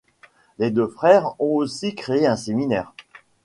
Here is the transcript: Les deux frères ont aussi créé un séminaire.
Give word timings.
Les 0.57 0.71
deux 0.71 0.87
frères 0.87 1.35
ont 1.39 1.53
aussi 1.57 1.93
créé 1.93 2.25
un 2.25 2.35
séminaire. 2.35 2.91